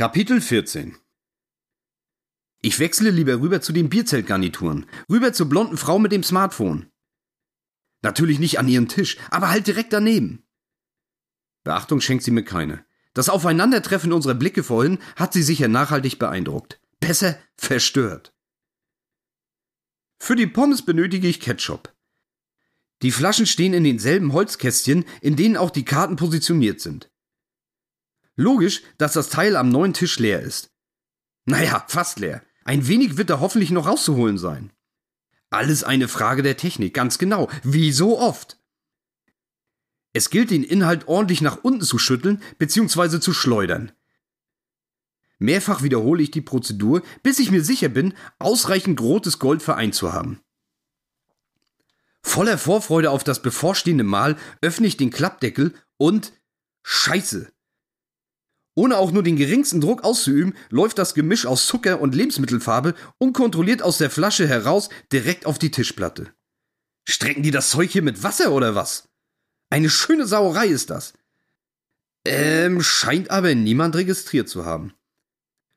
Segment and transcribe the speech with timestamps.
[0.00, 0.96] Kapitel 14
[2.62, 6.90] Ich wechsle lieber rüber zu den Bierzeltgarnituren, rüber zur blonden Frau mit dem Smartphone.
[8.00, 10.42] Natürlich nicht an ihren Tisch, aber halt direkt daneben.
[11.64, 12.86] Beachtung schenkt sie mir keine.
[13.12, 16.80] Das Aufeinandertreffen unserer Blicke vorhin hat sie sicher nachhaltig beeindruckt.
[17.00, 18.32] Besser verstört.
[20.18, 21.94] Für die Pommes benötige ich Ketchup.
[23.02, 27.09] Die Flaschen stehen in denselben Holzkästchen, in denen auch die Karten positioniert sind.
[28.36, 30.70] Logisch, dass das Teil am neuen Tisch leer ist.
[31.44, 32.42] Naja, fast leer.
[32.64, 34.72] Ein wenig wird da hoffentlich noch rauszuholen sein.
[35.50, 38.58] Alles eine Frage der Technik, ganz genau, wie so oft.
[40.12, 43.20] Es gilt, den Inhalt ordentlich nach unten zu schütteln bzw.
[43.20, 43.92] zu schleudern.
[45.38, 50.12] Mehrfach wiederhole ich die Prozedur, bis ich mir sicher bin, ausreichend rotes Gold vereint zu
[50.12, 50.40] haben.
[52.22, 56.32] Voller Vorfreude auf das bevorstehende Mahl öffne ich den Klappdeckel und
[56.82, 57.52] Scheiße!
[58.74, 63.82] Ohne auch nur den geringsten Druck auszuüben, läuft das Gemisch aus Zucker und Lebensmittelfarbe unkontrolliert
[63.82, 66.32] aus der Flasche heraus direkt auf die Tischplatte.
[67.08, 69.08] Strecken die das Zeug hier mit Wasser oder was?
[69.70, 71.14] Eine schöne Sauerei ist das.
[72.24, 74.94] Ähm, scheint aber niemand registriert zu haben.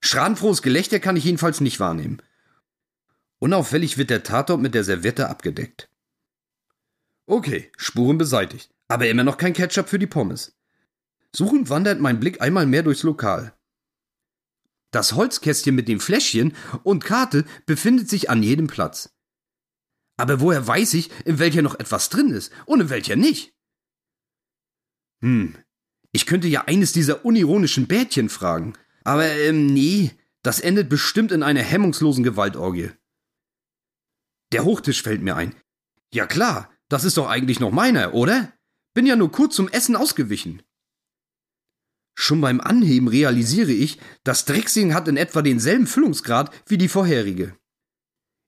[0.00, 2.20] Schradenfrohes Gelächter kann ich jedenfalls nicht wahrnehmen.
[3.38, 5.88] Unauffällig wird der Tatort mit der Serviette abgedeckt.
[7.26, 10.54] Okay, Spuren beseitigt, aber immer noch kein Ketchup für die Pommes.
[11.34, 13.56] Suchend wandert mein Blick einmal mehr durchs Lokal.
[14.90, 19.14] Das Holzkästchen mit dem Fläschchen und Karte befindet sich an jedem Platz.
[20.18, 23.54] Aber woher weiß ich, in welcher noch etwas drin ist und in welcher nicht?
[25.22, 25.56] Hm,
[26.12, 30.10] ich könnte ja eines dieser unironischen Bärtchen fragen, aber ähm, nee,
[30.42, 32.90] das endet bestimmt in einer hemmungslosen Gewaltorgie.
[34.52, 35.54] Der Hochtisch fällt mir ein.
[36.12, 38.52] Ja klar, das ist doch eigentlich noch meiner, oder?
[38.92, 40.62] Bin ja nur kurz zum Essen ausgewichen.
[42.14, 47.56] Schon beim Anheben realisiere ich, das Drecksing hat in etwa denselben Füllungsgrad wie die vorherige.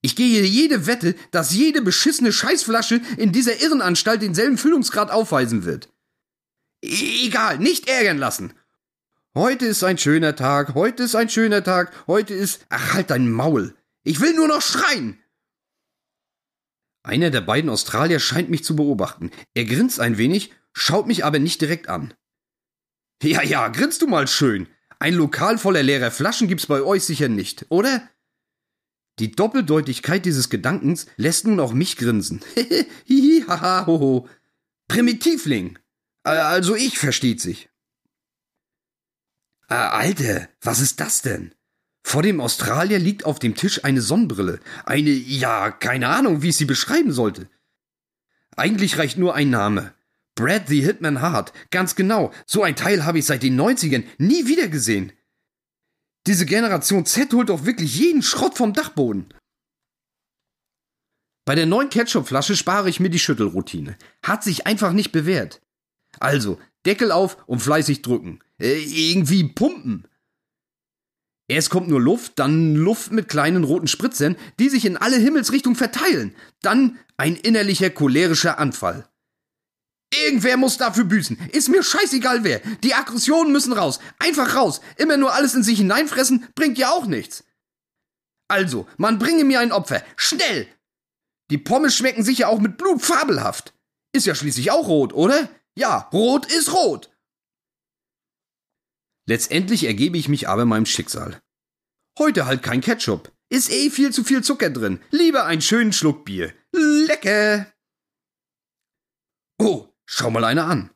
[0.00, 5.92] Ich gehe jede Wette, dass jede beschissene Scheißflasche in dieser Irrenanstalt denselben Füllungsgrad aufweisen wird.
[6.82, 8.52] E egal, nicht ärgern lassen.
[9.34, 12.64] Heute ist ein schöner Tag, heute ist ein schöner Tag, heute ist.
[12.68, 13.74] Ach, halt dein Maul.
[14.04, 15.18] Ich will nur noch schreien.
[17.02, 19.30] Einer der beiden Australier scheint mich zu beobachten.
[19.54, 22.14] Er grinst ein wenig, schaut mich aber nicht direkt an.
[23.22, 24.68] Ja, ja, grinst du mal schön.
[25.00, 28.08] Ein Lokal voller leerer Flaschen gibt's bei euch sicher nicht, oder?
[29.18, 32.40] Die Doppeldeutigkeit dieses Gedankens lässt nun auch mich grinsen.
[33.06, 34.28] Hihi, haha, hoho.
[34.86, 35.78] Primitivling.
[36.22, 37.68] Also ich versteht sich.
[39.68, 41.54] Äh, Alter, was ist das denn?
[42.04, 44.60] Vor dem Australier liegt auf dem Tisch eine Sonnenbrille.
[44.86, 47.50] Eine, ja, keine Ahnung, wie ich sie beschreiben sollte.
[48.56, 49.94] Eigentlich reicht nur ein Name.
[50.38, 52.32] Brad the Hitman Hart, ganz genau.
[52.46, 55.12] So ein Teil habe ich seit den 90ern nie wieder gesehen.
[56.28, 59.34] Diese Generation Z holt doch wirklich jeden Schrott vom Dachboden.
[61.44, 63.98] Bei der neuen Ketchupflasche spare ich mir die Schüttelroutine.
[64.22, 65.60] Hat sich einfach nicht bewährt.
[66.20, 68.38] Also, Deckel auf und fleißig drücken.
[68.60, 70.06] Äh, irgendwie pumpen.
[71.48, 75.76] Erst kommt nur Luft, dann Luft mit kleinen roten Spritzern, die sich in alle Himmelsrichtungen
[75.76, 76.36] verteilen.
[76.62, 79.08] Dann ein innerlicher cholerischer Anfall.
[80.14, 81.38] Irgendwer muss dafür büßen.
[81.52, 82.60] Ist mir scheißegal wer.
[82.82, 84.00] Die Aggressionen müssen raus.
[84.18, 84.80] Einfach raus.
[84.96, 87.44] Immer nur alles in sich hineinfressen bringt ja auch nichts.
[88.48, 90.02] Also, man bringe mir ein Opfer.
[90.16, 90.66] Schnell!
[91.50, 93.74] Die Pommes schmecken sicher auch mit Blut fabelhaft.
[94.12, 95.48] Ist ja schließlich auch rot, oder?
[95.76, 97.10] Ja, rot ist rot.
[99.26, 101.40] Letztendlich ergebe ich mich aber meinem Schicksal.
[102.18, 103.30] Heute halt kein Ketchup.
[103.50, 105.00] Ist eh viel zu viel Zucker drin.
[105.10, 106.54] Lieber einen schönen Schluck Bier.
[106.72, 107.70] Lecker!
[109.60, 110.90] Oh, Schau mal einer an.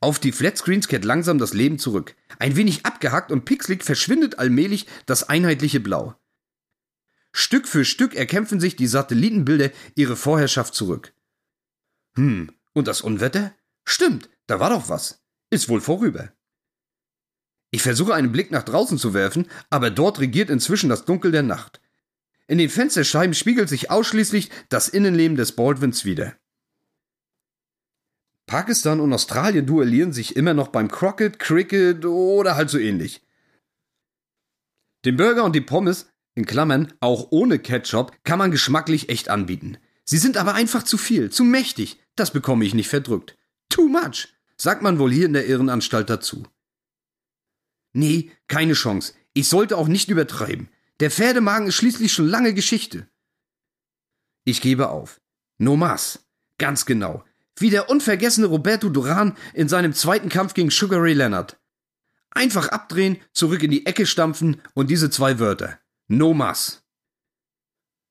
[0.00, 2.16] Auf die Flatscreens kehrt langsam das Leben zurück.
[2.38, 6.14] Ein wenig abgehackt und pixelig verschwindet allmählich das einheitliche Blau.
[7.32, 11.12] Stück für Stück erkämpfen sich die Satellitenbilder ihre Vorherrschaft zurück.
[12.14, 13.52] Hm, und das Unwetter?
[13.84, 15.22] Stimmt, da war doch was.
[15.50, 16.32] Ist wohl vorüber.
[17.70, 21.42] Ich versuche einen Blick nach draußen zu werfen, aber dort regiert inzwischen das Dunkel der
[21.42, 21.82] Nacht.
[22.46, 26.38] In den Fensterscheiben spiegelt sich ausschließlich das Innenleben des Baldwins wider.
[28.46, 33.22] Pakistan und Australien duellieren sich immer noch beim Crockett, Cricket oder halt so ähnlich.
[35.04, 39.78] Den Burger und die Pommes, in Klammern auch ohne Ketchup, kann man geschmacklich echt anbieten.
[40.04, 42.00] Sie sind aber einfach zu viel, zu mächtig.
[42.14, 43.36] Das bekomme ich nicht verdrückt.
[43.68, 46.44] Too much, sagt man wohl hier in der Irrenanstalt dazu.
[47.92, 49.14] Nee, keine Chance.
[49.32, 50.68] Ich sollte auch nicht übertreiben.
[51.00, 53.08] Der Pferdemagen ist schließlich schon lange Geschichte.
[54.44, 55.20] Ich gebe auf.
[55.58, 56.26] No mas.
[56.58, 57.24] Ganz genau.
[57.58, 61.58] Wie der unvergessene Roberto Duran in seinem zweiten Kampf gegen Sugar Ray Leonard.
[62.30, 65.80] Einfach abdrehen, zurück in die Ecke stampfen und diese zwei Wörter.
[66.08, 66.84] No mas.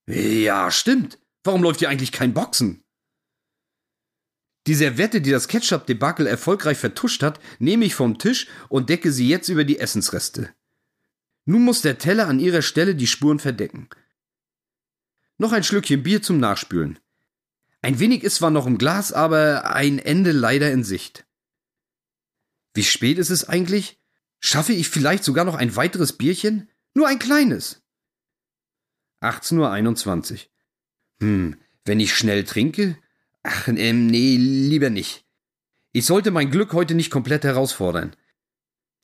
[0.07, 1.19] Ja, stimmt.
[1.44, 2.83] Warum läuft hier eigentlich kein Boxen?
[4.68, 9.30] Die Servette, die das Ketchup-Debakel erfolgreich vertuscht hat, nehme ich vom Tisch und decke sie
[9.30, 10.56] jetzt über die Essensreste.
[11.45, 13.89] Nun muss der Teller an ihrer Stelle die Spuren verdecken.
[15.38, 16.98] Noch ein Schlückchen Bier zum Nachspülen.
[17.85, 21.27] Ein wenig ist zwar noch im Glas, aber ein Ende leider in Sicht.
[22.73, 24.01] Wie spät ist es eigentlich?
[24.39, 26.67] Schaffe ich vielleicht sogar noch ein weiteres Bierchen?
[26.95, 27.83] Nur ein kleines.
[29.21, 30.39] 18.21 Uhr.
[31.21, 32.97] Hm, wenn ich schnell trinke?
[33.43, 35.23] Ach, ähm, nee, lieber nicht.
[35.91, 38.15] Ich sollte mein Glück heute nicht komplett herausfordern.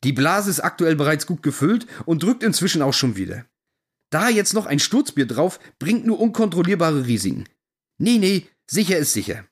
[0.03, 3.45] Die Blase ist aktuell bereits gut gefüllt und drückt inzwischen auch schon wieder.
[4.09, 7.47] Da jetzt noch ein Sturzbier drauf, bringt nur unkontrollierbare Risiken.
[7.99, 9.45] Nee, nee, sicher ist sicher.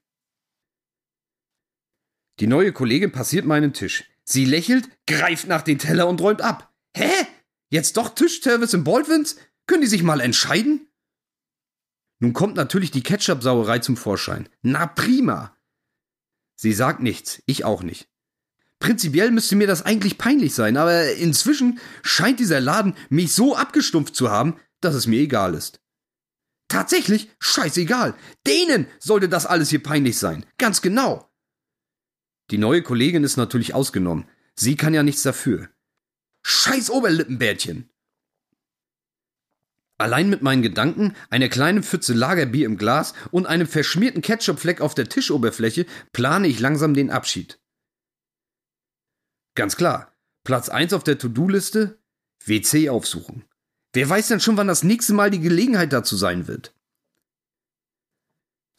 [2.39, 4.05] Die neue Kollegin passiert meinen Tisch.
[4.23, 6.73] Sie lächelt, greift nach den Teller und räumt ab.
[6.95, 7.11] Hä?
[7.69, 9.37] Jetzt doch Tischservice im Baldwins?
[9.67, 10.87] Können die sich mal entscheiden?
[12.19, 14.49] Nun kommt natürlich die Ketchup-Sauerei zum Vorschein.
[14.61, 15.55] Na prima.
[16.55, 18.09] Sie sagt nichts, ich auch nicht.
[18.79, 24.15] Prinzipiell müsste mir das eigentlich peinlich sein, aber inzwischen scheint dieser Laden mich so abgestumpft
[24.15, 25.81] zu haben, dass es mir egal ist.
[26.69, 28.15] Tatsächlich, scheißegal.
[28.47, 30.45] Denen sollte das alles hier peinlich sein.
[30.57, 31.29] Ganz genau.
[32.51, 34.29] Die neue Kollegin ist natürlich ausgenommen.
[34.55, 35.69] Sie kann ja nichts dafür.
[36.43, 37.89] Scheiß Oberlippenbärtchen.
[39.97, 44.95] Allein mit meinen Gedanken, einer kleinen Pfütze Lagerbier im Glas und einem verschmierten Ketchupfleck auf
[44.95, 47.59] der Tischoberfläche plane ich langsam den Abschied.
[49.55, 50.15] Ganz klar.
[50.45, 52.01] Platz 1 auf der To-Do-Liste:
[52.45, 53.43] WC aufsuchen.
[53.93, 56.73] Wer weiß denn schon, wann das nächste Mal die Gelegenheit dazu sein wird?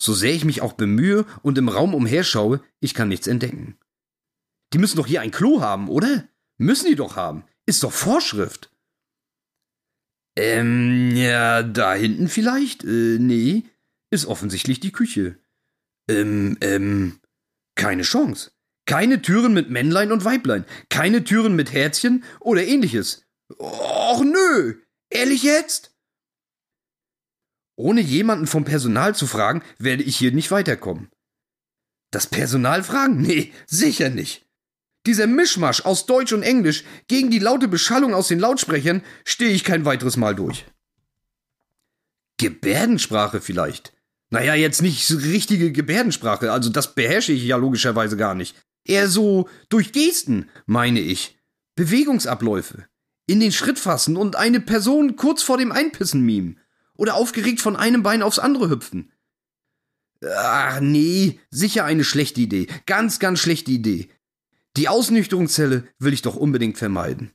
[0.01, 3.77] So sehr ich mich auch bemühe und im Raum umherschaue, ich kann nichts entdecken.
[4.73, 6.29] Die müssen doch hier ein Klo haben, oder?
[6.59, 7.45] Müssen die doch haben.
[7.67, 8.71] Ist doch Vorschrift.
[10.37, 12.85] Ähm, ja, da hinten vielleicht?
[12.85, 13.65] Äh, nee.
[14.11, 15.37] Ist offensichtlich die Küche.
[16.09, 17.21] Ähm, ähm,
[17.75, 18.53] keine Chance.
[18.87, 20.65] Keine Türen mit Männlein und Weiblein.
[20.89, 23.27] Keine Türen mit Herzchen oder ähnliches.
[23.59, 24.75] Och nö.
[25.11, 25.93] Ehrlich jetzt?
[27.77, 31.11] Ohne jemanden vom Personal zu fragen, werde ich hier nicht weiterkommen.
[32.11, 33.21] Das Personal fragen?
[33.21, 34.47] Nee, sicher nicht.
[35.07, 39.65] Dieser Mischmasch aus Deutsch und Englisch gegen die laute Beschallung aus den Lautsprechern stehe ich
[39.65, 40.67] kein weiteres Mal durch.
[42.37, 43.95] Gebärdensprache vielleicht.
[44.29, 48.55] Naja, jetzt nicht richtige Gebärdensprache, also das beherrsche ich ja logischerweise gar nicht.
[48.85, 51.39] Eher so durch Gesten, meine ich.
[51.75, 52.87] Bewegungsabläufe.
[53.31, 56.59] In den Schritt fassen und eine Person kurz vor dem Einpissen mimen.
[56.95, 59.13] Oder aufgeregt von einem Bein aufs andere hüpfen.
[60.37, 62.67] Ach nee, sicher eine schlechte Idee.
[62.87, 64.09] Ganz, ganz schlechte Idee.
[64.77, 67.31] Die Ausnüchterungszelle will ich doch unbedingt vermeiden.